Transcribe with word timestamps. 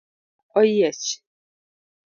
Buga 0.45 0.57
oyiech. 0.59 1.07